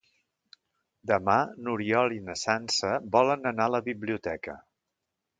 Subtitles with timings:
[1.09, 1.35] Demà
[1.67, 4.57] n'Oriol i na Sança volen anar a la biblioteca.